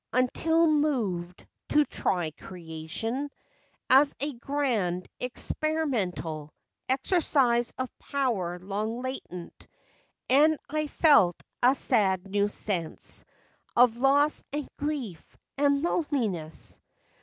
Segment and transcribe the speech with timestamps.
[0.13, 3.29] Until moved to try creation,
[3.87, 6.51] As a grand experimental
[6.89, 9.67] Exercise'of power long latent;
[10.27, 13.23] And I felt a sad new sense
[13.75, 16.79] of Loss, and grief, and loneliness!